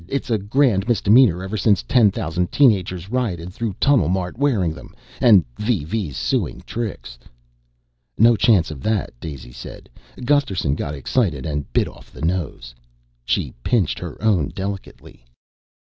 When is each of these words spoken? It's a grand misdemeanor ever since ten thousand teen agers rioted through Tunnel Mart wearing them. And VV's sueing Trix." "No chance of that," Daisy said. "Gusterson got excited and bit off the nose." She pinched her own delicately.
It's 0.07 0.31
a 0.31 0.39
grand 0.39 0.87
misdemeanor 0.87 1.43
ever 1.43 1.57
since 1.57 1.83
ten 1.83 2.09
thousand 2.09 2.51
teen 2.51 2.71
agers 2.71 3.11
rioted 3.11 3.53
through 3.53 3.75
Tunnel 3.79 4.09
Mart 4.09 4.35
wearing 4.35 4.73
them. 4.73 4.95
And 5.19 5.45
VV's 5.59 6.17
sueing 6.17 6.63
Trix." 6.65 7.19
"No 8.17 8.35
chance 8.35 8.71
of 8.71 8.81
that," 8.81 9.11
Daisy 9.19 9.51
said. 9.51 9.89
"Gusterson 10.25 10.73
got 10.73 10.95
excited 10.95 11.45
and 11.45 11.71
bit 11.71 11.87
off 11.87 12.09
the 12.11 12.23
nose." 12.23 12.73
She 13.25 13.53
pinched 13.63 13.99
her 13.99 14.19
own 14.23 14.47
delicately. 14.47 15.23